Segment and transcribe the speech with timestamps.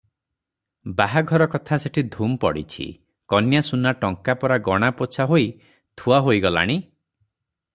[1.01, 2.87] ବାହାଘର କଥା ସେଠି ଧୂମ୍ ପଡିଛି,
[3.33, 5.47] କନ୍ୟାସୁନା ଟଙ୍କା ପରା ଗଣା ପୋଛା ହୋଇ
[6.03, 6.81] ଥୁଆ ହୋଇଗଲାଣି।